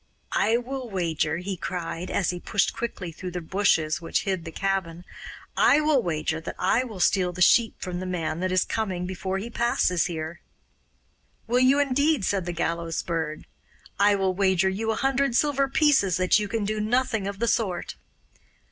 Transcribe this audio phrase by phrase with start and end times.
[0.31, 4.51] 'I will wager,' he cried, as he pushed quickly through the bushes which hid the
[4.51, 5.05] cabin
[5.55, 9.05] 'I will wager that I will steal the sheep from the man that is coming
[9.05, 10.41] before he passes here.'
[11.45, 13.45] 'Will you indeed?' said the Gallows Bird.
[13.99, 17.47] 'I will wager you a hundred silver pieces that you can do nothing of the
[17.47, 17.93] sort.